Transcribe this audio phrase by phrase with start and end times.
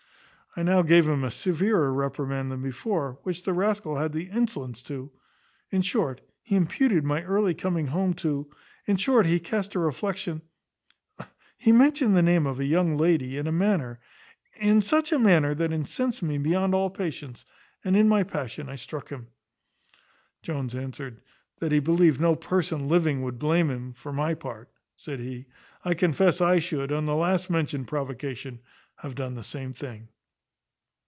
[0.53, 4.83] I now gave him a severer reprimand than before, when the rascal had the insolence
[4.83, 5.09] to
[5.71, 8.51] In short, he imputed my early coming home to
[8.85, 10.41] In short, he cast a reflection
[11.57, 14.01] He mentioned the name of a young lady, in a manner
[14.57, 17.45] in such a manner that incensed me beyond all patience,
[17.85, 19.27] and, in my passion, I struck him."
[20.43, 21.21] Jones answered,
[21.59, 25.45] "That he believed no person living would blame him; for my part," said he,
[25.85, 28.59] "I confess I should, on the last mentioned provocation,
[28.97, 30.09] have done the same thing."